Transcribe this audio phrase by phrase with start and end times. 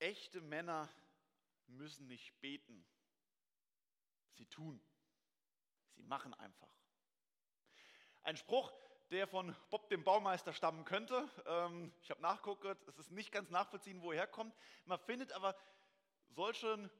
[0.00, 0.88] Echte Männer
[1.66, 2.86] müssen nicht beten.
[4.32, 4.82] Sie tun.
[5.94, 6.74] Sie machen einfach.
[8.22, 8.72] Ein Spruch,
[9.10, 11.28] der von Bob dem Baumeister stammen könnte.
[11.44, 14.56] Ähm, ich habe nachgeguckt, es ist nicht ganz nachvollziehen, wo er herkommt.
[14.86, 15.54] Man findet aber
[16.28, 16.90] solche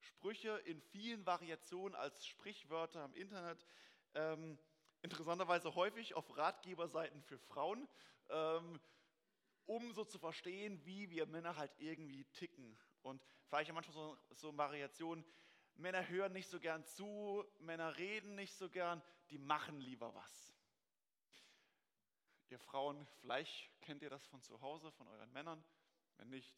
[0.00, 3.64] Sprüche in vielen Variationen als Sprichwörter im Internet.
[4.14, 4.58] Ähm,
[5.00, 7.88] interessanterweise häufig auf Ratgeberseiten für Frauen,
[8.28, 8.78] ähm,
[9.66, 12.78] um so zu verstehen, wie wir Männer halt irgendwie ticken.
[13.02, 15.24] Und vielleicht auch manchmal so, so Variationen.
[15.76, 20.54] Männer hören nicht so gern zu, Männer reden nicht so gern, die machen lieber was.
[22.50, 25.64] Ihr Frauen, vielleicht kennt ihr das von zu Hause, von euren Männern.
[26.18, 26.54] Wenn nicht,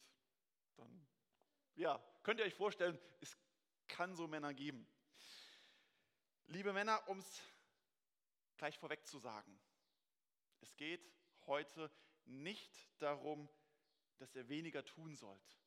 [0.75, 1.07] dann
[1.75, 3.37] ja, könnt ihr euch vorstellen, es
[3.87, 4.87] kann so Männer geben.
[6.47, 7.41] Liebe Männer, um es
[8.57, 9.59] gleich vorweg zu sagen,
[10.61, 11.01] es geht
[11.47, 11.91] heute
[12.25, 13.49] nicht darum,
[14.17, 15.59] dass ihr weniger tun sollt,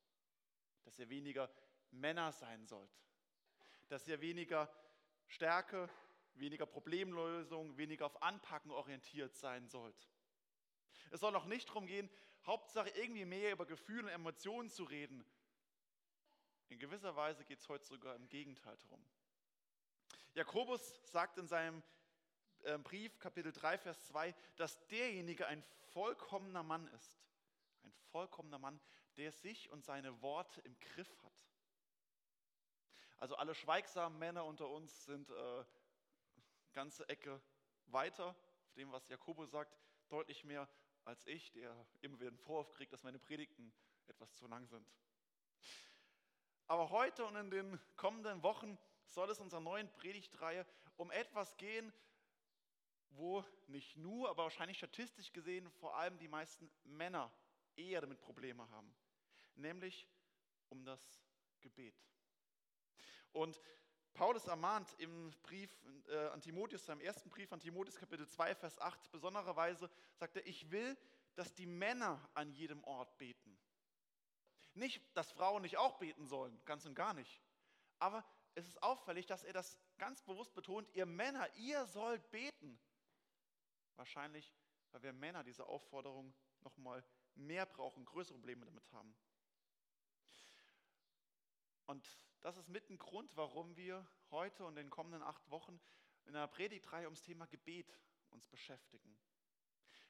[0.84, 1.50] dass ihr weniger
[1.90, 2.90] Männer sein sollt,
[3.88, 4.72] dass ihr weniger
[5.26, 5.88] Stärke,
[6.34, 10.08] weniger Problemlösung, weniger auf Anpacken orientiert sein sollt.
[11.10, 12.10] Es soll auch nicht darum gehen,
[12.44, 15.24] Hauptsache irgendwie mehr über Gefühle und Emotionen zu reden.
[16.68, 19.02] In gewisser Weise geht es heute sogar im Gegenteil darum.
[20.34, 21.82] Jakobus sagt in seinem
[22.82, 27.18] Brief, Kapitel 3, Vers 2, dass derjenige ein vollkommener Mann ist.
[27.82, 28.80] Ein vollkommener Mann,
[29.16, 31.44] der sich und seine Worte im Griff hat.
[33.18, 35.64] Also alle schweigsamen Männer unter uns sind äh,
[36.72, 37.40] ganze Ecke
[37.86, 39.76] weiter, auf dem, was Jakobus sagt,
[40.08, 40.68] deutlich mehr
[41.04, 43.72] als ich, der immer wieder den Vorwurf kriegt, dass meine Predigten
[44.06, 44.86] etwas zu lang sind.
[46.66, 51.92] Aber heute und in den kommenden Wochen soll es unserer neuen Predigtreihe um etwas gehen,
[53.10, 57.32] wo nicht nur, aber wahrscheinlich statistisch gesehen vor allem die meisten Männer
[57.76, 58.94] eher damit Probleme haben,
[59.54, 60.08] nämlich
[60.68, 61.00] um das
[61.60, 61.94] Gebet.
[63.32, 63.60] Und
[64.14, 65.70] Paulus ermahnt im Brief
[66.08, 70.46] äh, an Timotheus, seinem ersten Brief an Timotheus, Kapitel 2, Vers 8, besondererweise sagt er,
[70.46, 70.96] ich will,
[71.36, 73.56] dass die Männer an jedem Ort beten.
[74.74, 77.40] Nicht, dass Frauen nicht auch beten sollen, ganz und gar nicht.
[78.00, 78.24] Aber
[78.54, 82.78] es ist auffällig, dass er das ganz bewusst betont, ihr Männer, ihr sollt beten.
[83.98, 84.54] Wahrscheinlich,
[84.92, 87.04] weil wir Männer diese Aufforderung nochmal
[87.34, 89.14] mehr brauchen, größere Probleme damit haben.
[91.86, 92.06] Und
[92.40, 95.80] das ist mit ein Grund, warum wir heute und in den kommenden acht Wochen
[96.26, 97.98] in einer Predigtreihe ums Thema Gebet
[98.30, 99.18] uns beschäftigen.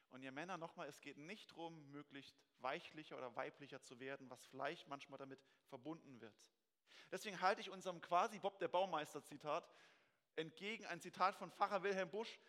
[0.09, 4.45] Und ihr Männer, nochmal, es geht nicht darum, möglichst weichlicher oder weiblicher zu werden, was
[4.45, 6.35] vielleicht manchmal damit verbunden wird.
[7.11, 9.67] Deswegen halte ich unserem quasi Bob der Baumeister-Zitat
[10.35, 12.39] entgegen ein Zitat von Pfarrer Wilhelm Busch,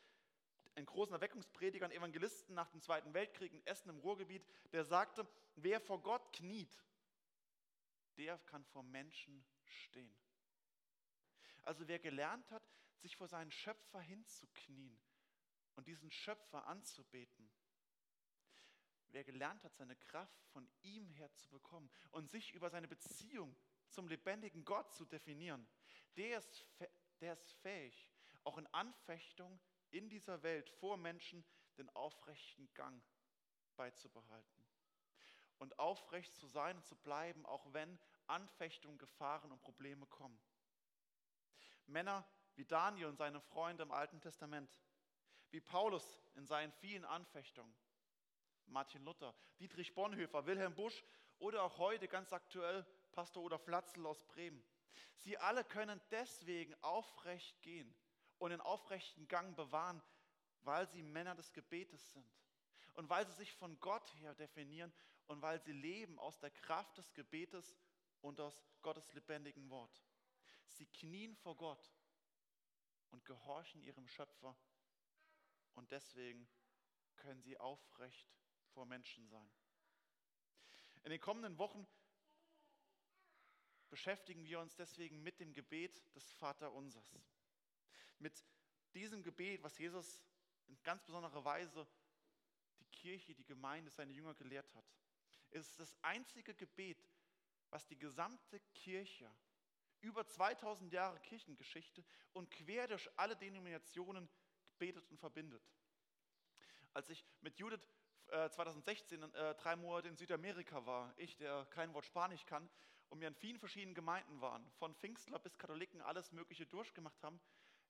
[0.75, 5.27] ein großen Erweckungsprediger und Evangelisten nach dem Zweiten Weltkrieg in Essen im Ruhrgebiet, der sagte,
[5.57, 6.83] wer vor Gott kniet,
[8.17, 10.15] der kann vor Menschen stehen.
[11.63, 12.63] Also wer gelernt hat,
[12.97, 15.01] sich vor seinen Schöpfer hinzuknien,
[15.81, 17.51] und diesen Schöpfer anzubeten.
[19.09, 23.57] Wer gelernt hat, seine Kraft von ihm her zu bekommen und sich über seine Beziehung
[23.89, 25.67] zum lebendigen Gott zu definieren,
[26.17, 26.67] der ist,
[27.21, 28.11] der ist fähig,
[28.45, 29.59] auch in Anfechtung
[29.91, 31.45] in dieser Welt vor Menschen
[31.77, 33.03] den aufrechten Gang
[33.77, 34.67] beizubehalten.
[35.59, 40.41] Und aufrecht zu sein und zu bleiben, auch wenn Anfechtungen, Gefahren und Probleme kommen.
[41.87, 44.71] Männer wie Daniel und seine Freunde im Alten Testament,
[45.51, 47.75] wie Paulus in seinen vielen Anfechtungen,
[48.67, 51.05] Martin Luther, Dietrich Bonhoeffer, Wilhelm Busch
[51.39, 54.63] oder auch heute ganz aktuell Pastor Oder Flatzel aus Bremen.
[55.17, 57.95] Sie alle können deswegen aufrecht gehen
[58.41, 60.03] und den aufrechten Gang bewahren,
[60.63, 62.27] weil sie Männer des Gebetes sind
[62.95, 64.93] und weil sie sich von Gott her definieren
[65.27, 67.79] und weil sie leben aus der Kraft des Gebetes
[68.23, 70.03] und aus Gottes lebendigen Wort.
[70.65, 71.95] Sie knien vor Gott
[73.11, 74.57] und gehorchen ihrem Schöpfer
[75.75, 76.49] und deswegen
[77.17, 78.35] können sie aufrecht
[78.73, 79.51] vor Menschen sein.
[81.03, 81.87] In den kommenden Wochen
[83.91, 87.21] beschäftigen wir uns deswegen mit dem Gebet des Vaterunsers.
[88.21, 88.45] Mit
[88.95, 90.23] diesem Gebet, was Jesus
[90.67, 91.87] in ganz besonderer Weise
[92.79, 94.85] die Kirche, die Gemeinde, seine Jünger gelehrt hat.
[95.51, 97.05] Es ist das einzige Gebet,
[97.71, 99.29] was die gesamte Kirche
[100.01, 104.29] über 2000 Jahre Kirchengeschichte und quer durch alle Denominationen
[104.79, 105.63] betet und verbindet.
[106.93, 107.89] Als ich mit Judith
[108.29, 112.69] 2016 äh, äh, drei Monate in Südamerika war, ich, der kein Wort Spanisch kann,
[113.09, 117.41] und wir in vielen verschiedenen Gemeinden waren, von Pfingstler bis Katholiken, alles Mögliche durchgemacht haben,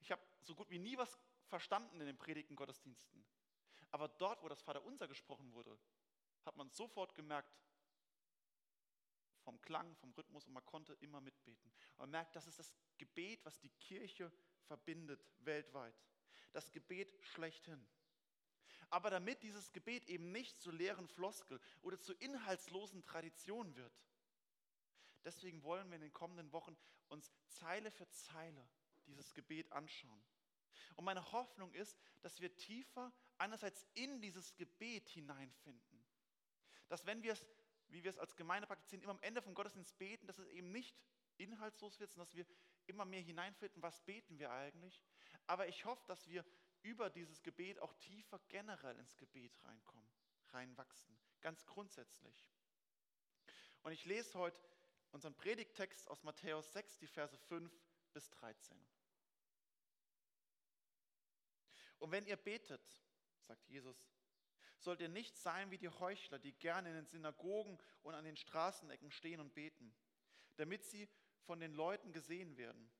[0.01, 3.25] ich habe so gut wie nie was verstanden in den Predigten Gottesdiensten.
[3.91, 5.79] Aber dort, wo das Vaterunser gesprochen wurde,
[6.45, 7.53] hat man sofort gemerkt,
[9.43, 11.73] vom Klang, vom Rhythmus und man konnte immer mitbeten.
[11.93, 14.31] Und man merkt, das ist das Gebet, was die Kirche
[14.67, 15.95] verbindet weltweit.
[16.53, 17.89] Das Gebet schlechthin.
[18.91, 23.93] Aber damit dieses Gebet eben nicht zu leeren Floskel oder zu inhaltslosen Traditionen wird,
[25.25, 26.77] deswegen wollen wir in den kommenden Wochen
[27.09, 28.69] uns Zeile für Zeile
[29.11, 30.23] dieses Gebet anschauen.
[30.97, 36.05] Und meine Hoffnung ist, dass wir tiefer einerseits in dieses Gebet hineinfinden.
[36.89, 37.47] Dass wenn wir es,
[37.89, 40.71] wie wir es als Gemeinde praktizieren, immer am Ende vom Gottesdienst beten, dass es eben
[40.73, 40.97] nicht
[41.37, 42.47] inhaltslos wird, sondern dass wir
[42.87, 45.01] immer mehr hineinfinden, was beten wir eigentlich.
[45.47, 46.45] Aber ich hoffe, dass wir
[46.83, 50.11] über dieses Gebet auch tiefer generell ins Gebet reinkommen,
[50.49, 52.49] reinwachsen, ganz grundsätzlich.
[53.83, 54.61] Und ich lese heute
[55.13, 57.73] unseren Predigttext aus Matthäus 6, die Verse 5
[58.13, 58.77] bis 13.
[62.01, 62.83] Und wenn ihr betet,
[63.43, 63.97] sagt Jesus,
[64.79, 68.37] sollt ihr nicht sein wie die Heuchler, die gerne in den Synagogen und an den
[68.37, 69.95] Straßenecken stehen und beten,
[70.57, 71.09] damit sie
[71.43, 72.91] von den Leuten gesehen werden.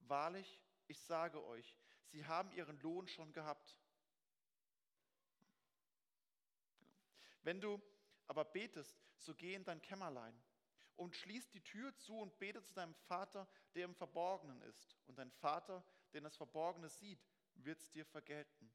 [0.00, 3.78] Wahrlich, ich sage euch, sie haben ihren Lohn schon gehabt.
[7.42, 7.80] Wenn du
[8.26, 10.38] aber betest, so geh in dein Kämmerlein
[10.96, 14.96] und schließ die Tür zu und bete zu deinem Vater, der im Verborgenen ist.
[15.06, 17.24] Und dein Vater, der das Verborgene sieht,
[17.64, 18.70] wird es dir vergelten.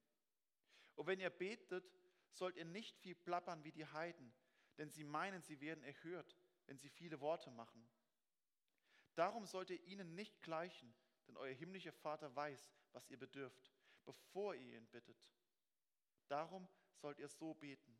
[0.96, 1.92] Und wenn ihr betet,
[2.32, 4.34] sollt ihr nicht viel plappern wie die Heiden,
[4.78, 7.88] denn sie meinen, sie werden erhört, wenn sie viele Worte machen.
[9.16, 10.94] Darum sollt ihr ihnen nicht gleichen,
[11.28, 13.72] denn euer himmlischer Vater weiß, was ihr bedürft,
[14.06, 15.18] bevor ihr ihn bittet.
[16.28, 17.98] Darum sollt ihr so beten.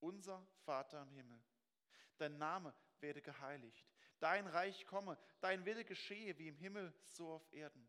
[0.00, 1.42] Unser Vater im Himmel,
[2.18, 3.90] dein Name werde geheiligt,
[4.20, 7.88] dein Reich komme, dein Wille geschehe wie im Himmel, so auf Erden.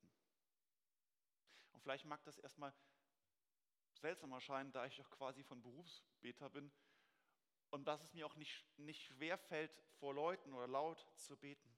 [1.81, 2.71] Und vielleicht mag das erstmal
[3.93, 6.71] seltsam erscheinen, da ich auch quasi von Berufsbeter bin
[7.71, 11.75] und dass es mir auch nicht, nicht schwer fällt, vor Leuten oder laut zu beten.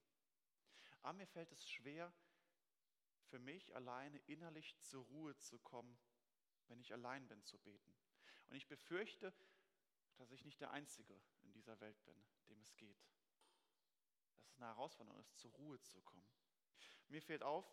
[1.03, 2.11] Aber mir fällt es schwer,
[3.29, 5.97] für mich alleine innerlich zur Ruhe zu kommen,
[6.67, 7.95] wenn ich allein bin zu beten.
[8.49, 9.33] Und ich befürchte,
[10.17, 13.07] dass ich nicht der Einzige in dieser Welt bin, dem es geht.
[14.41, 16.27] Dass es eine Herausforderung ist, zur Ruhe zu kommen.
[17.07, 17.65] Mir fällt auf,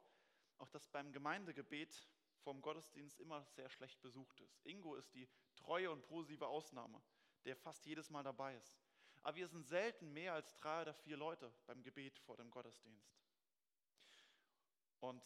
[0.58, 2.08] auch dass beim Gemeindegebet
[2.40, 4.60] vom Gottesdienst immer sehr schlecht besucht ist.
[4.64, 7.02] Ingo ist die treue und positive Ausnahme,
[7.44, 8.78] der fast jedes Mal dabei ist.
[9.22, 13.14] Aber wir sind selten mehr als drei oder vier Leute beim Gebet vor dem Gottesdienst.
[15.00, 15.22] Und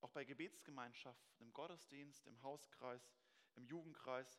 [0.00, 3.14] auch bei Gebetsgemeinschaften, im Gottesdienst, im Hauskreis,
[3.54, 4.38] im Jugendkreis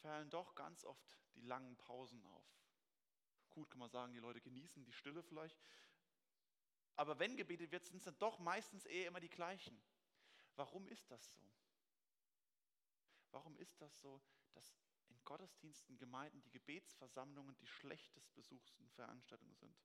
[0.00, 2.46] fallen doch ganz oft die langen Pausen auf.
[3.50, 5.58] Gut, kann man sagen, die Leute genießen die Stille vielleicht.
[6.96, 9.80] Aber wenn gebetet wird, sind es dann doch meistens eher immer die gleichen.
[10.56, 11.42] Warum ist das so?
[13.30, 14.20] Warum ist das so,
[14.52, 19.76] dass in Gottesdiensten, Gemeinden die Gebetsversammlungen die schlechtest besuchten Veranstaltungen sind?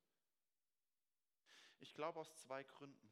[1.79, 3.11] Ich glaube aus zwei Gründen.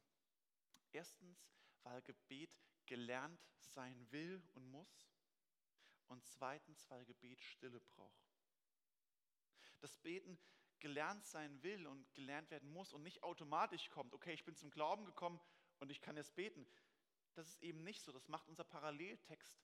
[0.91, 1.51] Erstens,
[1.83, 5.09] weil Gebet gelernt sein will und muss.
[6.07, 8.27] Und zweitens, weil Gebet Stille braucht.
[9.79, 10.39] Das Beten
[10.79, 14.69] gelernt sein will und gelernt werden muss und nicht automatisch kommt, okay, ich bin zum
[14.69, 15.39] Glauben gekommen
[15.79, 16.67] und ich kann jetzt beten.
[17.37, 18.11] Das ist eben nicht so.
[18.11, 19.55] Das macht unser Paralleltext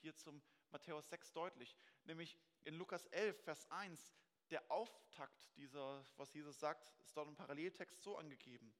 [0.00, 1.76] hier zum Matthäus 6 deutlich.
[2.02, 4.12] Nämlich in Lukas 11, Vers 1,
[4.50, 8.74] der Auftakt dieser, was Jesus sagt, ist dort im Paralleltext so angegeben.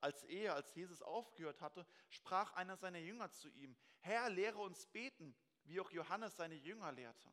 [0.00, 4.84] Als er, als Jesus aufgehört hatte, sprach einer seiner Jünger zu ihm, Herr, lehre uns
[4.86, 5.34] beten,
[5.64, 7.32] wie auch Johannes seine Jünger lehrte.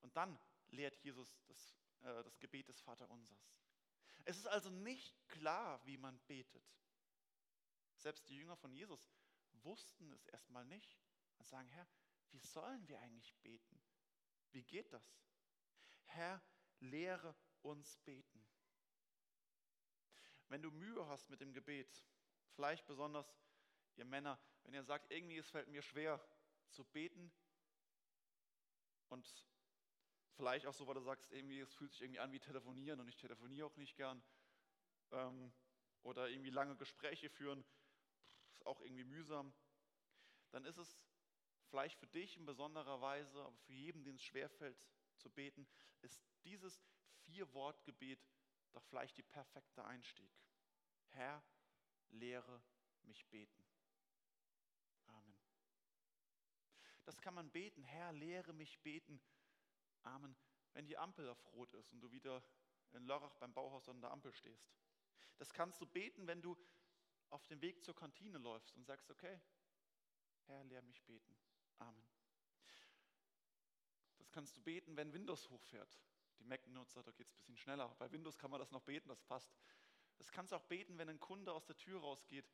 [0.00, 0.38] Und dann
[0.70, 3.52] lehrt Jesus das, äh, das Gebet des Vaterunsers.
[4.24, 6.64] Es ist also nicht klar, wie man betet.
[8.02, 9.08] Selbst die Jünger von Jesus
[9.62, 10.98] wussten es erstmal nicht
[11.38, 11.86] und sagen, Herr,
[12.32, 13.80] wie sollen wir eigentlich beten?
[14.50, 15.16] Wie geht das?
[16.06, 16.42] Herr,
[16.80, 18.44] lehre uns beten.
[20.48, 22.04] Wenn du Mühe hast mit dem Gebet,
[22.56, 23.38] vielleicht besonders
[23.94, 26.20] ihr Männer, wenn ihr sagt, irgendwie es fällt mir schwer
[26.70, 27.32] zu beten
[29.10, 29.46] und
[30.34, 33.06] vielleicht auch so, weil du sagst, irgendwie es fühlt sich irgendwie an wie telefonieren und
[33.06, 34.20] ich telefoniere auch nicht gern
[35.12, 35.52] ähm,
[36.02, 37.64] oder irgendwie lange Gespräche führen,
[38.66, 39.52] auch irgendwie mühsam,
[40.50, 40.98] dann ist es
[41.68, 44.78] vielleicht für dich in besonderer Weise, aber für jeden, den es schwerfällt
[45.16, 45.66] zu beten,
[46.00, 46.82] ist dieses
[47.22, 48.26] Vier-Wort-Gebet
[48.72, 50.30] doch vielleicht die perfekte Einstieg.
[51.08, 51.42] Herr,
[52.10, 52.62] lehre
[53.02, 53.64] mich beten.
[55.06, 55.34] Amen.
[57.04, 57.82] Das kann man beten.
[57.84, 59.20] Herr, lehre mich beten.
[60.02, 60.36] Amen.
[60.72, 62.42] Wenn die Ampel auf Rot ist und du wieder
[62.92, 64.70] in Lörrach beim Bauhaus an der Ampel stehst.
[65.38, 66.56] Das kannst du beten, wenn du
[67.32, 69.40] auf dem Weg zur Kantine läufst und sagst, okay,
[70.46, 71.34] Herr, lehr mich beten.
[71.78, 72.06] Amen.
[74.18, 75.98] Das kannst du beten, wenn Windows hochfährt.
[76.38, 77.94] Die Mac-Nutzer, da geht es ein bisschen schneller.
[77.98, 79.50] Bei Windows kann man das noch beten, das passt.
[80.18, 82.52] Das kannst du auch beten, wenn ein Kunde aus der Tür rausgeht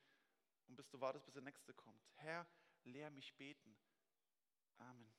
[0.67, 2.09] und bis du wartest, bis der Nächste kommt.
[2.15, 2.47] Herr,
[2.83, 3.77] lehr mich beten.
[4.77, 5.13] Amen.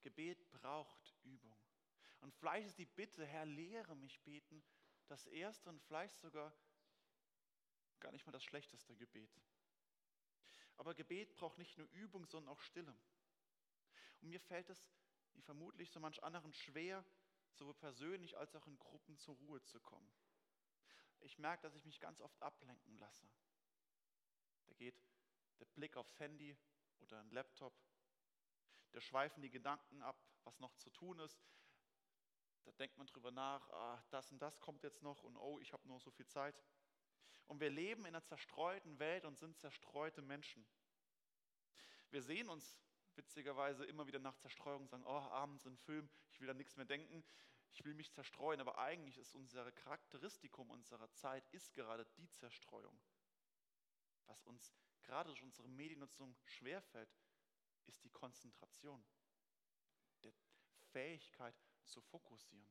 [0.00, 1.56] Gebet braucht Übung.
[2.20, 4.64] Und vielleicht ist die Bitte, Herr, lehre mich beten,
[5.06, 6.52] das erste und vielleicht sogar
[8.00, 9.30] gar nicht mal das schlechteste Gebet.
[10.76, 12.96] Aber Gebet braucht nicht nur Übung, sondern auch Stille.
[14.20, 14.90] Und mir fällt es,
[15.34, 17.04] wie vermutlich so manch anderen, schwer,
[17.52, 20.10] sowohl persönlich als auch in Gruppen zur Ruhe zu kommen.
[21.20, 23.28] Ich merke, dass ich mich ganz oft ablenken lasse.
[24.66, 24.98] Da geht
[25.58, 26.56] der Blick aufs Handy
[27.00, 27.74] oder ein Laptop,
[28.92, 31.40] da schweifen die Gedanken ab, was noch zu tun ist.
[32.64, 35.72] Da denkt man drüber nach, ah, das und das kommt jetzt noch und oh, ich
[35.72, 36.60] habe nur so viel Zeit.
[37.50, 40.64] Und wir leben in einer zerstreuten Welt und sind zerstreute Menschen.
[42.10, 42.78] Wir sehen uns
[43.16, 46.86] witzigerweise immer wieder nach Zerstreuung sagen, oh, abends ein Film, ich will an nichts mehr
[46.86, 47.24] denken,
[47.72, 48.60] ich will mich zerstreuen.
[48.60, 52.96] Aber eigentlich ist unser Charakteristikum unserer Zeit ist gerade die Zerstreuung.
[54.26, 57.12] Was uns gerade durch unsere Mediennutzung schwerfällt,
[57.86, 59.04] ist die Konzentration,
[60.22, 60.32] die
[60.92, 62.70] Fähigkeit zu fokussieren.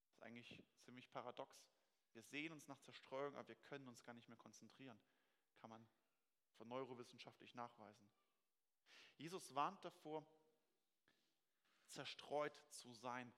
[0.00, 1.62] Das ist eigentlich ziemlich paradox.
[2.14, 4.98] Wir sehen uns nach Zerstreuung, aber wir können uns gar nicht mehr konzentrieren.
[5.56, 5.86] Kann man
[6.54, 8.08] von neurowissenschaftlich nachweisen.
[9.16, 10.26] Jesus warnt davor,
[11.88, 13.32] zerstreut zu sein.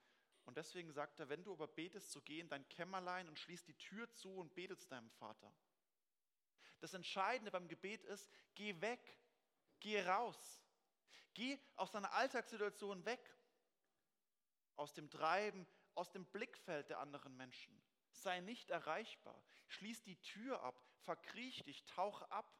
[0.44, 3.64] Und deswegen sagt er, wenn du aber betest, so geh in dein Kämmerlein und schließ
[3.64, 5.52] die Tür zu und betest deinem Vater.
[6.80, 9.18] Das Entscheidende beim Gebet ist, geh weg,
[9.80, 10.62] geh raus,
[11.32, 13.34] geh aus deiner Alltagssituation weg,
[14.76, 17.80] aus dem Treiben, aus dem Blickfeld der anderen Menschen.
[18.14, 22.58] Sei nicht erreichbar, schließ die Tür ab, verkriech dich, tauch ab.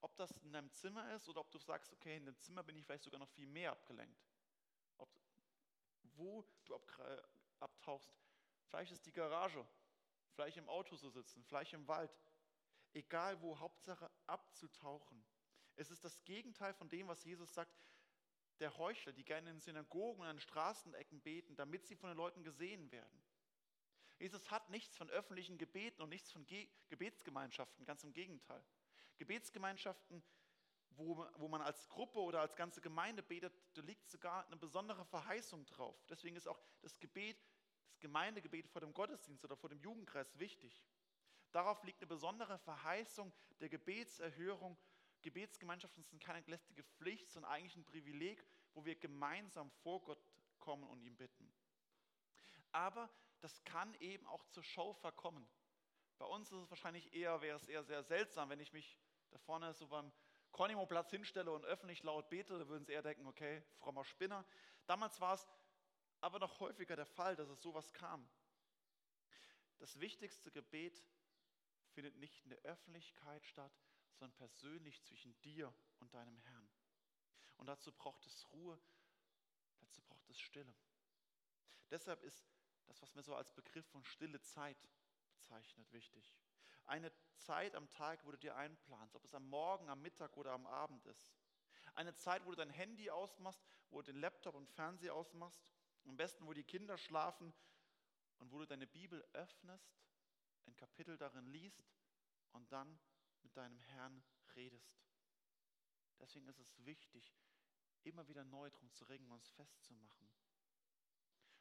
[0.00, 2.76] Ob das in deinem Zimmer ist oder ob du sagst, okay, in dem Zimmer bin
[2.76, 4.22] ich vielleicht sogar noch viel mehr abgelenkt.
[4.98, 5.10] Ob,
[6.14, 8.14] wo du ab, abtauchst.
[8.68, 9.66] Vielleicht ist die Garage,
[10.32, 12.16] vielleicht im Auto zu sitzen, vielleicht im Wald.
[12.92, 15.24] Egal wo, Hauptsache abzutauchen.
[15.76, 17.72] Es ist das Gegenteil von dem, was Jesus sagt.
[18.58, 22.44] Der Heuchler, die gerne in Synagogen und an Straßenecken beten, damit sie von den Leuten
[22.44, 23.22] gesehen werden.
[24.20, 28.62] Jesus hat nichts von öffentlichen Gebeten und nichts von Ge Gebetsgemeinschaften, ganz im Gegenteil.
[29.16, 30.22] Gebetsgemeinschaften,
[30.90, 35.06] wo, wo man als Gruppe oder als ganze Gemeinde betet, da liegt sogar eine besondere
[35.06, 35.96] Verheißung drauf.
[36.08, 37.42] Deswegen ist auch das Gebet,
[37.88, 40.84] das Gemeindegebet vor dem Gottesdienst oder vor dem Jugendkreis wichtig.
[41.50, 44.76] Darauf liegt eine besondere Verheißung der Gebetserhörung.
[45.22, 50.22] Gebetsgemeinschaften sind keine lästige Pflicht, sondern eigentlich ein Privileg, wo wir gemeinsam vor Gott
[50.58, 51.50] kommen und ihn bitten.
[52.72, 53.10] Aber
[53.40, 55.48] das kann eben auch zur Show verkommen.
[56.18, 58.98] Bei uns ist es wahrscheinlich eher, wäre es eher sehr seltsam, wenn ich mich
[59.30, 60.12] da vorne so beim
[60.52, 64.44] Konimo-Platz hinstelle und öffentlich laut bete, da würden sie eher denken, okay, frommer Spinner.
[64.86, 65.48] Damals war es
[66.20, 68.28] aber noch häufiger der Fall, dass es sowas kam.
[69.78, 71.02] Das wichtigste Gebet
[71.94, 73.72] findet nicht in der Öffentlichkeit statt,
[74.12, 76.70] sondern persönlich zwischen dir und deinem Herrn.
[77.56, 78.78] Und dazu braucht es Ruhe,
[79.78, 80.74] dazu braucht es Stille.
[81.90, 82.46] Deshalb ist
[82.90, 84.76] das, was man so als Begriff von stille Zeit
[85.30, 86.36] bezeichnet, wichtig.
[86.86, 90.50] Eine Zeit am Tag, wo du dir einplanst, ob es am Morgen, am Mittag oder
[90.50, 91.32] am Abend ist.
[91.94, 95.62] Eine Zeit, wo du dein Handy ausmachst, wo du den Laptop und Fernseher ausmachst,
[96.04, 97.54] am besten, wo die Kinder schlafen
[98.38, 99.96] und wo du deine Bibel öffnest,
[100.66, 101.94] ein Kapitel darin liest
[102.52, 102.98] und dann
[103.42, 104.22] mit deinem Herrn
[104.56, 105.00] redest.
[106.18, 107.36] Deswegen ist es wichtig,
[108.02, 110.29] immer wieder neu darum zu ringen, uns festzumachen.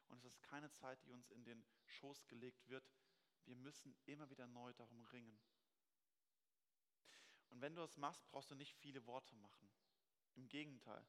[0.10, 2.88] Und es ist keine Zeit, die uns in den Schoß gelegt wird,
[3.46, 5.39] wir müssen immer wieder neu darum ringen.
[7.50, 9.70] Und wenn du es machst, brauchst du nicht viele Worte machen.
[10.36, 11.04] Im Gegenteil.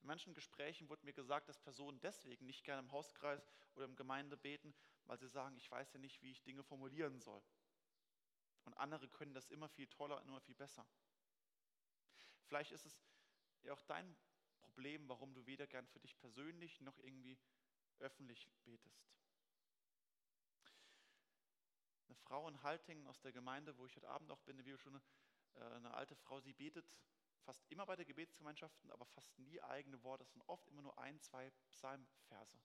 [0.00, 3.96] In manchen Gesprächen wurde mir gesagt, dass Personen deswegen nicht gerne im Hauskreis oder im
[3.96, 7.42] Gemeinde beten, weil sie sagen, ich weiß ja nicht, wie ich Dinge formulieren soll.
[8.64, 10.86] Und andere können das immer viel toller und immer viel besser.
[12.44, 13.00] Vielleicht ist es
[13.62, 14.16] ja auch dein
[14.60, 17.38] Problem, warum du weder gern für dich persönlich noch irgendwie
[18.02, 19.08] öffentlich betest.
[22.06, 25.00] Eine Frau in Haltingen aus der Gemeinde, wo ich heute Abend auch bin, eine Bibelstunde,
[25.54, 26.96] äh, eine alte Frau, sie betet
[27.42, 30.24] fast immer bei der Gebetsgemeinschaften, aber fast nie eigene Worte.
[30.24, 32.58] Es sind oft immer nur ein, zwei Psalmverse.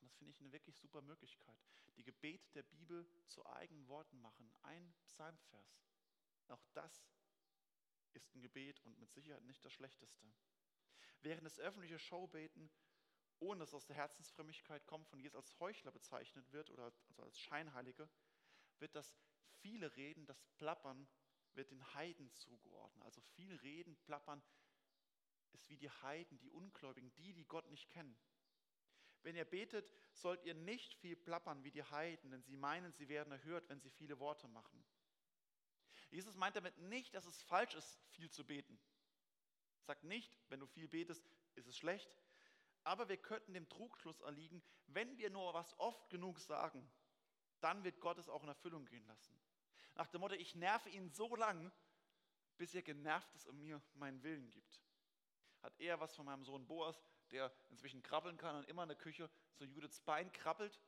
[0.00, 1.58] Und das finde ich eine wirklich super Möglichkeit.
[1.96, 4.52] Die Gebete der Bibel zu eigenen Worten machen.
[4.62, 5.80] Ein Psalmvers.
[6.48, 7.08] Auch das
[8.12, 10.26] ist ein Gebet und mit Sicherheit nicht das Schlechteste.
[11.20, 12.70] Während das öffentliche Showbeten,
[13.40, 17.38] ohne dass aus der Herzensfrömmigkeit kommt, von Jesus als Heuchler bezeichnet wird oder also als
[17.38, 18.08] Scheinheilige,
[18.78, 19.16] wird das
[19.60, 21.08] viele Reden, das Plappern
[21.54, 23.04] wird den Heiden zugeordnet.
[23.04, 24.42] Also viel Reden, Plappern
[25.52, 28.16] ist wie die Heiden, die Ungläubigen, die, die Gott nicht kennen.
[29.22, 33.08] Wenn ihr betet, sollt ihr nicht viel plappern wie die Heiden, denn sie meinen, sie
[33.08, 34.84] werden erhört, wenn sie viele Worte machen.
[36.10, 38.78] Jesus meint damit nicht, dass es falsch ist, viel zu beten.
[39.80, 42.10] Sagt nicht, wenn du viel betest, ist es schlecht.
[42.84, 46.88] Aber wir könnten dem Trugschluss erliegen, wenn wir nur was oft genug sagen,
[47.60, 49.34] dann wird Gott es auch in Erfüllung gehen lassen.
[49.94, 51.72] Nach dem Motto, ich nerve ihn so lang,
[52.58, 54.82] bis er genervt ist und mir meinen Willen gibt.
[55.62, 58.98] Hat er was von meinem Sohn Boas, der inzwischen krabbeln kann und immer in der
[58.98, 60.78] Küche zu Judiths Bein krabbelt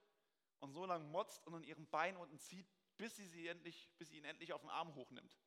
[0.58, 4.10] und so lange motzt und an ihrem Bein unten zieht, bis sie, sie endlich, bis
[4.10, 5.38] sie ihn endlich auf den Arm hochnimmt.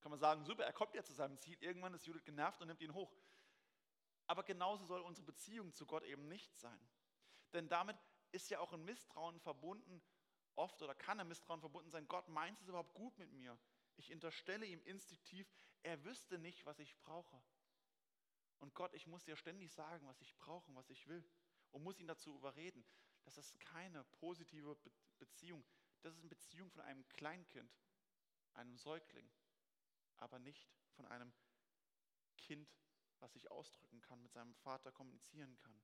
[0.00, 1.56] Kann man sagen, super, er kommt ja zu seinem Ziel.
[1.60, 3.14] Irgendwann ist Judith genervt und nimmt ihn hoch.
[4.26, 6.88] Aber genauso soll unsere Beziehung zu Gott eben nicht sein.
[7.52, 7.96] Denn damit
[8.30, 10.02] ist ja auch ein Misstrauen verbunden,
[10.54, 12.08] oft oder kann ein Misstrauen verbunden sein.
[12.08, 13.58] Gott meint es überhaupt gut mit mir.
[13.96, 15.46] Ich unterstelle ihm instinktiv,
[15.82, 17.42] er wüsste nicht, was ich brauche.
[18.58, 21.24] Und Gott, ich muss dir ständig sagen, was ich brauche und was ich will.
[21.72, 22.84] Und muss ihn dazu überreden.
[23.24, 24.76] Das ist keine positive
[25.18, 25.64] Beziehung.
[26.02, 27.70] Das ist eine Beziehung von einem Kleinkind,
[28.54, 29.28] einem Säugling,
[30.16, 31.32] aber nicht von einem
[32.36, 32.68] Kind,
[33.22, 35.80] was sich ausdrücken kann, mit seinem Vater kommunizieren kann.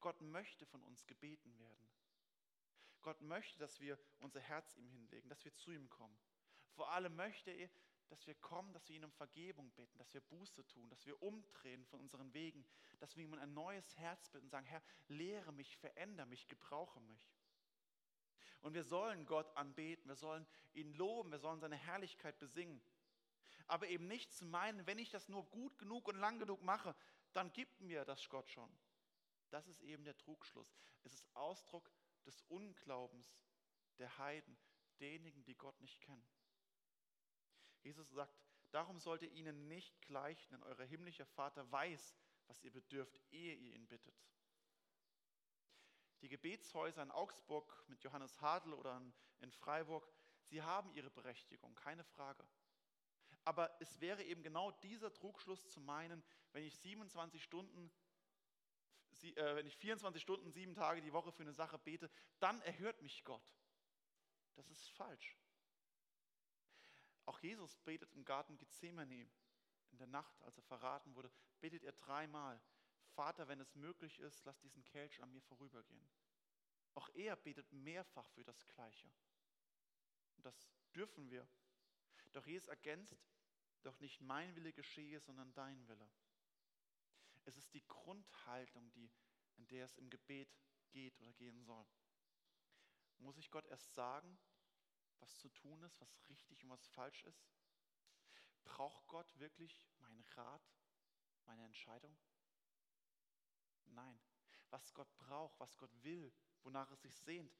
[0.00, 1.88] Gott möchte von uns gebeten werden.
[3.02, 6.18] Gott möchte, dass wir unser Herz ihm hinlegen, dass wir zu ihm kommen.
[6.72, 7.70] Vor allem möchte er,
[8.08, 11.22] dass wir kommen, dass wir ihn um Vergebung bitten, dass wir Buße tun, dass wir
[11.22, 12.66] umdrehen von unseren Wegen,
[12.98, 17.00] dass wir ihm ein neues Herz bitten und sagen, Herr, lehre mich, verändere mich, gebrauche
[17.00, 17.32] mich.
[18.62, 22.82] Und wir sollen Gott anbeten, wir sollen ihn loben, wir sollen seine Herrlichkeit besingen.
[23.66, 26.94] Aber eben nicht zu meinen, wenn ich das nur gut genug und lang genug mache,
[27.32, 28.70] dann gibt mir das Gott schon.
[29.50, 30.76] Das ist eben der Trugschluss.
[31.02, 31.90] Es ist Ausdruck
[32.24, 33.42] des Unglaubens
[33.98, 34.56] der Heiden,
[34.98, 36.26] derjenigen, die Gott nicht kennen.
[37.82, 38.34] Jesus sagt,
[38.70, 43.54] darum sollt ihr ihnen nicht gleichen, denn euer himmlischer Vater weiß, was ihr bedürft, ehe
[43.54, 44.14] ihr ihn bittet.
[46.22, 49.00] Die Gebetshäuser in Augsburg mit Johannes Hadl oder
[49.40, 50.06] in Freiburg,
[50.44, 52.46] sie haben ihre Berechtigung, keine Frage.
[53.44, 56.22] Aber es wäre eben genau dieser Trugschluss zu meinen,
[56.52, 57.90] wenn ich 27 Stunden,
[59.22, 63.02] äh, wenn ich 24 Stunden, sieben Tage die Woche für eine Sache bete, dann erhört
[63.02, 63.54] mich Gott.
[64.54, 65.36] Das ist falsch.
[67.26, 69.30] Auch Jesus betet im Garten Gethsemane
[69.90, 72.60] in der Nacht, als er verraten wurde, betet er dreimal,
[73.14, 76.08] Vater, wenn es möglich ist, lass diesen Kelch an mir vorübergehen.
[76.94, 79.10] Auch er betet mehrfach für das Gleiche.
[80.36, 81.46] Und das dürfen wir.
[82.32, 83.16] Doch Jesus ergänzt,
[83.82, 86.10] doch nicht mein Wille geschehe, sondern dein Wille.
[87.44, 89.10] Es ist die Grundhaltung, die,
[89.56, 90.54] in der es im Gebet
[90.90, 91.86] geht oder gehen soll.
[93.18, 94.38] Muss ich Gott erst sagen,
[95.18, 97.46] was zu tun ist, was richtig und was falsch ist?
[98.64, 100.62] Braucht Gott wirklich meinen Rat,
[101.44, 102.16] meine Entscheidung?
[103.86, 104.20] Nein.
[104.70, 107.58] Was Gott braucht, was Gott will, wonach es sich sehnt,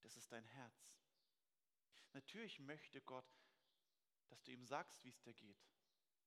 [0.00, 0.90] das ist dein Herz.
[2.12, 3.39] Natürlich möchte Gott,
[4.30, 5.62] dass du ihm sagst, wie es dir geht.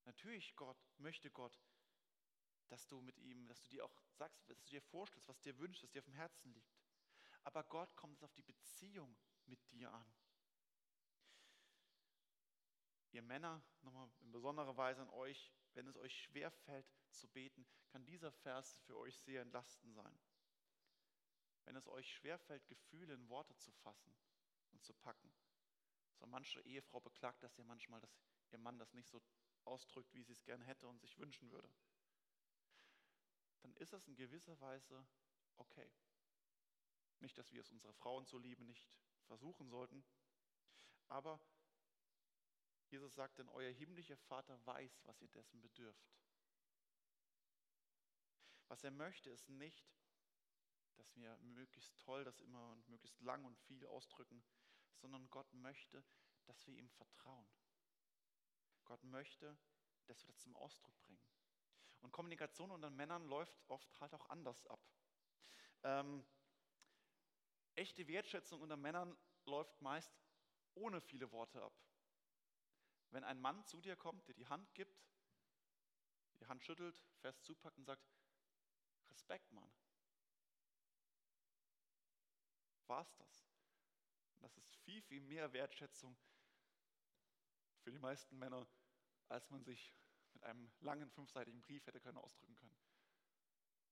[0.04, 1.58] Natürlich Gott, möchte Gott,
[2.68, 5.58] dass du mit ihm, dass du dir auch sagst, was du dir vorstellst, was dir
[5.58, 6.78] wünschst, was dir auf dem Herzen liegt.
[7.42, 10.14] Aber Gott kommt es auf die Beziehung mit dir an.
[13.12, 17.66] Ihr Männer, nochmal in besonderer Weise an euch, wenn es euch schwer fällt zu beten,
[17.88, 20.18] kann dieser Vers für euch sehr entlastend sein.
[21.64, 24.14] Wenn es euch schwer fällt, Gefühle in Worte zu fassen
[24.72, 25.32] und zu packen.
[26.18, 28.16] So manche Ehefrau beklagt das ja manchmal, dass
[28.50, 29.20] ihr Mann das nicht so
[29.64, 31.68] ausdrückt, wie sie es gerne hätte und sich wünschen würde.
[33.60, 35.06] Dann ist es in gewisser Weise
[35.56, 35.90] okay.
[37.20, 38.90] Nicht, dass wir es unserer Frauen zuliebe nicht
[39.26, 40.04] versuchen sollten,
[41.08, 41.40] aber
[42.90, 46.12] Jesus sagt, denn euer himmlischer Vater weiß, was ihr dessen bedürft.
[48.68, 49.90] Was er möchte, ist nicht,
[50.96, 54.44] dass wir möglichst toll das immer und möglichst lang und viel ausdrücken,
[54.96, 56.04] sondern Gott möchte,
[56.44, 57.48] dass wir ihm vertrauen.
[58.84, 59.56] Gott möchte,
[60.06, 61.22] dass wir das zum Ausdruck bringen.
[62.00, 64.80] Und Kommunikation unter Männern läuft oft halt auch anders ab.
[65.82, 66.24] Ähm,
[67.74, 70.12] echte Wertschätzung unter Männern läuft meist
[70.74, 71.72] ohne viele Worte ab.
[73.10, 75.06] wenn ein Mann zu dir kommt, dir die Hand gibt,
[76.40, 78.04] die Hand schüttelt, fest zupackt und sagt,
[79.08, 79.70] Respekt, Mann.
[82.88, 83.53] War's das?
[84.44, 86.16] Das ist viel, viel mehr Wertschätzung
[87.80, 88.66] für die meisten Männer,
[89.28, 89.94] als man sich
[90.34, 92.76] mit einem langen fünfseitigen Brief hätte können ausdrücken können.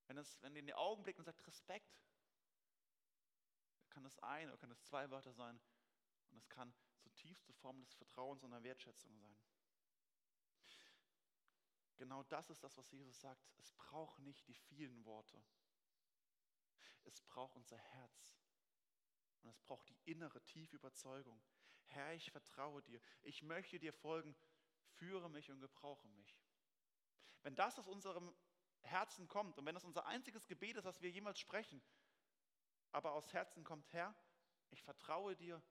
[0.09, 1.99] Wenn, es, wenn in die Augen blickt und sagt Respekt,
[3.89, 5.59] kann es ein oder kann es zwei Wörter sein
[6.31, 9.39] und es kann zutiefste Form des Vertrauens und der Wertschätzung sein.
[11.97, 13.47] Genau das ist das, was Jesus sagt.
[13.59, 15.43] Es braucht nicht die vielen Worte.
[17.05, 18.42] Es braucht unser Herz.
[19.43, 21.41] Und es braucht die innere, tiefe Überzeugung.
[21.87, 23.01] Herr, ich vertraue dir.
[23.23, 24.35] Ich möchte dir folgen.
[24.95, 26.39] Führe mich und gebrauche mich.
[27.43, 28.35] Wenn das aus unserem
[28.83, 31.83] Herzen kommt und wenn das unser einziges Gebet ist, das wir jemals sprechen,
[32.93, 34.15] aber aus Herzen kommt, Herr,
[34.71, 35.63] ich vertraue dir,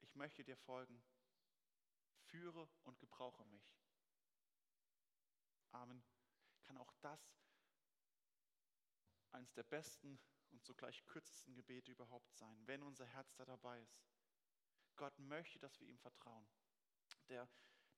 [0.00, 1.02] ich möchte dir folgen,
[2.24, 3.76] führe und gebrauche mich.
[5.72, 6.02] Amen.
[6.62, 7.20] Kann auch das
[9.32, 10.20] eines der besten
[10.52, 14.04] und zugleich kürzesten Gebete überhaupt sein, wenn unser Herz da dabei ist.
[14.96, 16.46] Gott möchte, dass wir ihm vertrauen.
[17.28, 17.48] Der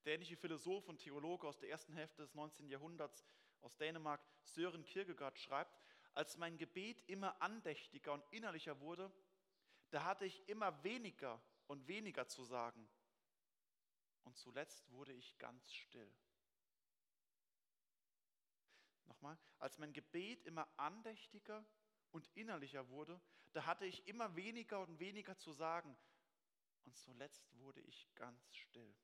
[0.05, 2.69] dänische Philosoph und Theologe aus der ersten Hälfte des 19.
[2.69, 3.25] Jahrhunderts
[3.61, 5.81] aus Dänemark, Sören Kierkegaard, schreibt,
[6.15, 9.11] als mein Gebet immer andächtiger und innerlicher wurde,
[9.91, 12.89] da hatte ich immer weniger und weniger zu sagen.
[14.25, 16.13] Und zuletzt wurde ich ganz still.
[19.07, 21.65] Nochmal, als mein Gebet immer andächtiger
[22.13, 23.21] und innerlicher wurde,
[23.53, 25.97] da hatte ich immer weniger und weniger zu sagen.
[26.85, 28.95] Und zuletzt wurde ich ganz still.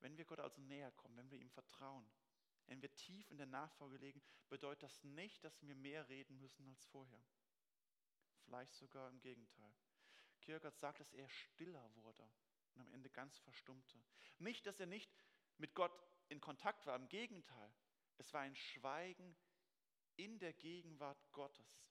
[0.00, 2.10] Wenn wir Gott also näher kommen, wenn wir ihm vertrauen,
[2.66, 6.66] wenn wir tief in der Nachfolge legen, bedeutet das nicht, dass wir mehr reden müssen
[6.68, 7.24] als vorher.
[8.44, 9.74] Vielleicht sogar im Gegenteil.
[10.40, 12.28] Kierkegaard sagt, dass er stiller wurde
[12.74, 14.02] und am Ende ganz verstummte.
[14.38, 15.12] Nicht, dass er nicht
[15.58, 15.92] mit Gott
[16.28, 17.72] in Kontakt war, im Gegenteil.
[18.18, 19.36] Es war ein Schweigen
[20.16, 21.86] in der Gegenwart Gottes,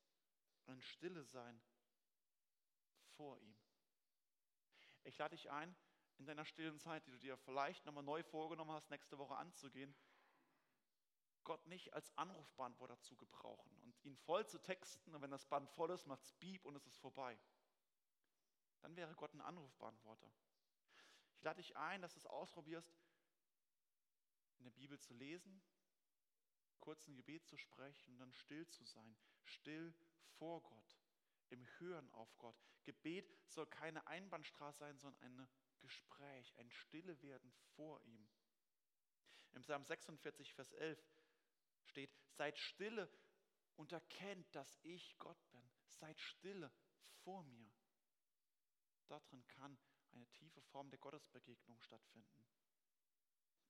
[0.68, 1.62] ein Stille sein
[3.16, 3.56] vor ihm.
[5.04, 5.76] Ich lade dich ein,
[6.18, 9.96] in deiner stillen Zeit, die du dir vielleicht nochmal neu vorgenommen hast, nächste Woche anzugehen,
[11.44, 15.70] Gott nicht als Anrufbeantworter zu gebrauchen und ihn voll zu texten und wenn das Band
[15.72, 17.40] voll ist, macht es Beep und es ist vorbei.
[18.82, 20.32] Dann wäre Gott ein Anrufbeantworter.
[21.36, 22.96] Ich lade dich ein, dass du es ausprobierst,
[24.58, 25.62] in der Bibel zu lesen,
[26.82, 29.94] kurz ein Gebet zu sprechen und dann still zu sein, still
[30.38, 31.00] vor Gott,
[31.50, 32.58] im Hören auf Gott.
[32.84, 35.48] Gebet soll keine Einbahnstraße sein, sondern ein
[35.80, 38.28] Gespräch, ein Stille werden vor ihm.
[39.54, 41.00] Im Psalm 46, Vers 11
[41.86, 43.10] steht, seid stille
[43.76, 45.72] und erkennt, dass ich Gott bin.
[45.86, 46.72] Seid stille
[47.24, 47.72] vor mir.
[49.08, 49.78] Darin kann
[50.14, 52.48] eine tiefe Form der Gottesbegegnung stattfinden.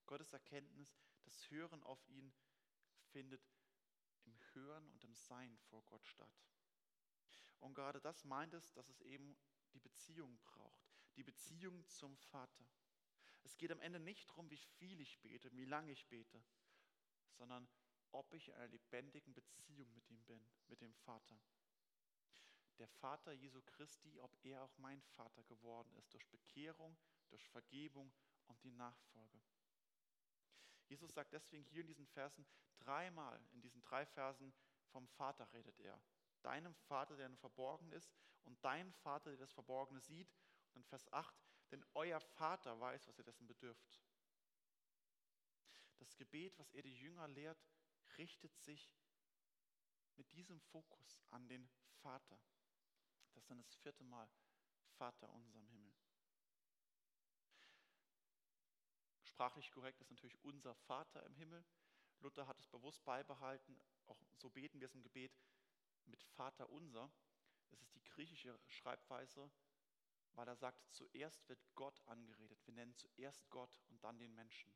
[0.05, 2.33] Gottes Erkenntnis, das Hören auf ihn
[3.11, 3.41] findet
[4.25, 6.41] im Hören und im Sein vor Gott statt.
[7.59, 9.37] Und gerade das meint es, dass es eben
[9.73, 12.65] die Beziehung braucht, die Beziehung zum Vater.
[13.43, 16.43] Es geht am Ende nicht darum, wie viel ich bete, wie lange ich bete,
[17.33, 17.67] sondern
[18.11, 21.39] ob ich in einer lebendigen Beziehung mit ihm bin, mit dem Vater.
[22.77, 26.97] Der Vater Jesu Christi, ob er auch mein Vater geworden ist, durch Bekehrung,
[27.29, 28.11] durch Vergebung
[28.47, 29.39] und die Nachfolge.
[30.91, 32.45] Jesus sagt deswegen hier in diesen Versen
[32.79, 34.53] dreimal, in diesen drei Versen
[34.89, 35.97] vom Vater redet er.
[36.41, 40.29] Deinem Vater, der verborgen ist, und dein Vater, der das Verborgene sieht.
[40.73, 41.33] Und in Vers 8,
[41.71, 44.01] denn euer Vater weiß, was ihr dessen bedürft.
[45.97, 47.63] Das Gebet, was er die Jünger lehrt,
[48.17, 48.93] richtet sich
[50.17, 51.69] mit diesem Fokus an den
[52.01, 52.37] Vater.
[53.33, 54.29] Das ist dann das vierte Mal
[54.97, 55.90] Vater unser im Himmel.
[59.31, 61.63] Sprachlich korrekt ist natürlich unser Vater im Himmel.
[62.19, 65.39] Luther hat es bewusst beibehalten, auch so beten wir es im Gebet
[66.05, 67.09] mit Vater unser.
[67.71, 69.49] Es ist die griechische Schreibweise,
[70.33, 72.59] weil er sagt, zuerst wird Gott angeredet.
[72.65, 74.75] Wir nennen zuerst Gott und dann den Menschen.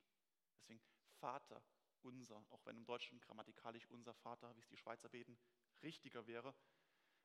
[0.58, 0.82] Deswegen
[1.20, 1.62] Vater
[2.02, 5.38] unser, auch wenn im Deutschen grammatikalisch unser Vater, wie es die Schweizer beten,
[5.84, 6.56] richtiger wäre.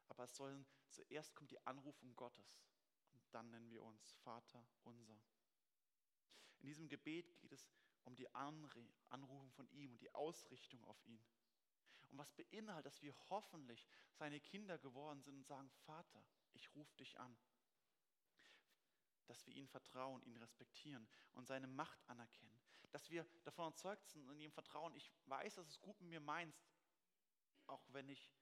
[0.09, 2.61] Aber es sollen, zuerst kommt die Anrufung Gottes
[3.13, 5.17] und dann nennen wir uns Vater unser.
[6.61, 7.67] In diesem Gebet geht es
[8.05, 11.23] um die Anrufung von ihm und die Ausrichtung auf ihn.
[12.11, 16.95] Und was beinhaltet, dass wir hoffentlich seine Kinder geworden sind und sagen, Vater, ich rufe
[16.97, 17.37] dich an.
[19.27, 22.61] Dass wir ihn vertrauen, ihn respektieren und seine Macht anerkennen.
[22.91, 26.21] Dass wir davon überzeugt sind und ihm vertrauen, ich weiß, dass es gut mit mir
[26.21, 26.69] meinst,
[27.67, 28.33] auch wenn ich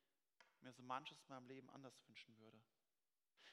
[0.61, 2.59] mir so manches in meinem Leben anders wünschen würde.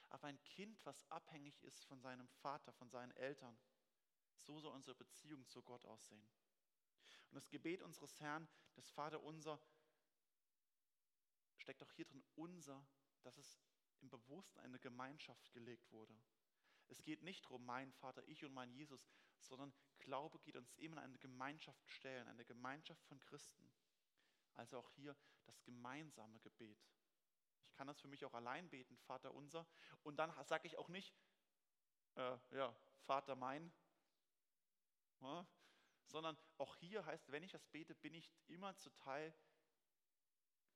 [0.09, 3.57] Aber ein Kind, was abhängig ist von seinem Vater, von seinen Eltern,
[4.41, 6.29] so soll unsere Beziehung zu Gott aussehen.
[7.29, 9.59] Und das Gebet unseres Herrn, des Vater unser,
[11.57, 12.85] steckt auch hier drin unser,
[13.23, 13.59] dass es
[14.01, 16.15] im Bewusstsein eine Gemeinschaft gelegt wurde.
[16.87, 19.07] Es geht nicht darum, mein Vater, ich und mein Jesus,
[19.39, 23.71] sondern Glaube geht uns immer in eine Gemeinschaft stellen, eine Gemeinschaft von Christen.
[24.53, 26.79] Also auch hier das gemeinsame Gebet.
[27.67, 29.67] Ich kann das für mich auch allein beten, Vater unser.
[30.03, 31.13] Und dann sage ich auch nicht,
[32.15, 33.73] äh, ja, Vater mein,
[35.21, 35.47] ja,
[36.07, 39.33] sondern auch hier heißt, wenn ich das bete, bin ich immer zu Teil,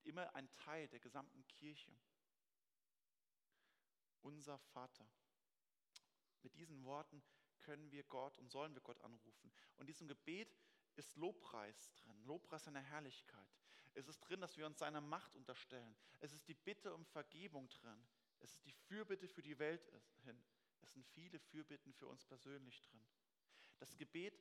[0.04, 1.92] immer ein Teil der gesamten Kirche.
[4.22, 5.08] Unser Vater.
[6.42, 7.24] Mit diesen Worten
[7.60, 9.52] können wir Gott und sollen wir Gott anrufen.
[9.76, 10.58] Und in diesem Gebet
[10.96, 13.50] ist Lobpreis drin, Lobpreis seiner Herrlichkeit.
[13.94, 15.96] Es ist drin, dass wir uns seiner Macht unterstellen.
[16.20, 18.08] Es ist die Bitte um Vergebung drin.
[18.40, 19.92] Es ist die Fürbitte für die Welt
[20.24, 20.42] hin.
[20.82, 23.06] Es sind viele Fürbitten für uns persönlich drin.
[23.80, 24.40] Das Gebet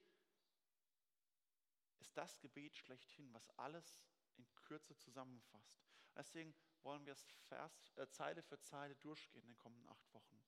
[2.01, 4.01] ist das Gebet schlechthin, was alles
[4.37, 5.79] in Kürze zusammenfasst.
[6.14, 10.42] Deswegen wollen wir es Vers, äh, Zeile für Zeile durchgehen in den kommenden acht Wochen.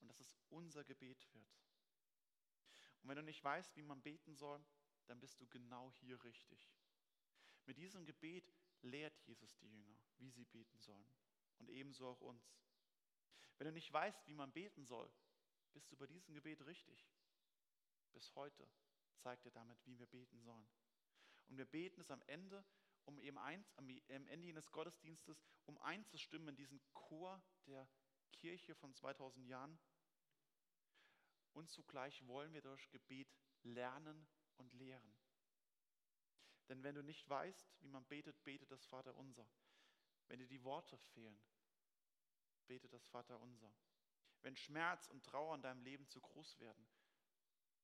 [0.00, 1.58] Und dass es unser Gebet wird.
[3.02, 4.64] Und wenn du nicht weißt, wie man beten soll,
[5.06, 6.70] dann bist du genau hier richtig.
[7.64, 11.12] Mit diesem Gebet lehrt Jesus die Jünger, wie sie beten sollen.
[11.58, 12.58] Und ebenso auch uns.
[13.56, 15.10] Wenn du nicht weißt, wie man beten soll,
[15.72, 17.08] bist du bei diesem Gebet richtig.
[18.12, 18.68] Bis heute
[19.18, 20.68] zeigt er damit, wie wir beten sollen.
[21.48, 22.64] Und wir beten es am Ende,
[23.04, 27.88] um eben eins, am Ende jenes Gottesdienstes, um einzustimmen in diesen Chor der
[28.32, 29.78] Kirche von 2000 Jahren.
[31.52, 35.16] Und zugleich wollen wir durch Gebet lernen und lehren.
[36.68, 39.48] Denn wenn du nicht weißt, wie man betet, bete das Vater unser.
[40.28, 41.40] Wenn dir die Worte fehlen,
[42.66, 43.72] bete das Vater unser.
[44.42, 46.86] Wenn Schmerz und Trauer in deinem Leben zu groß werden,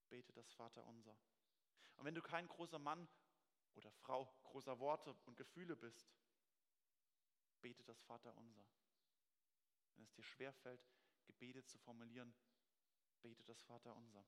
[0.09, 1.17] bete das Vater unser.
[1.97, 3.09] Und wenn du kein großer Mann
[3.75, 6.09] oder Frau großer Worte und Gefühle bist,
[7.61, 8.67] bete das Vater unser.
[9.95, 10.87] Wenn es dir schwerfällt,
[11.27, 12.35] Gebete zu formulieren,
[13.23, 14.25] bete das Vater unser.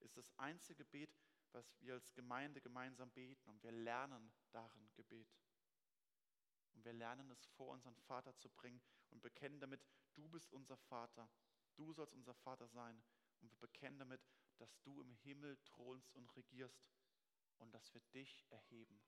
[0.00, 1.16] Ist das einzige Gebet,
[1.52, 5.28] was wir als Gemeinde gemeinsam beten und wir lernen darin Gebet.
[6.72, 10.76] Und wir lernen es vor unseren Vater zu bringen und bekennen damit, du bist unser
[10.76, 11.28] Vater,
[11.76, 13.02] du sollst unser Vater sein.
[13.40, 14.20] Und wir bekennen damit,
[14.62, 16.88] dass du im Himmel thronst und regierst
[17.58, 19.02] und dass wir dich erheben.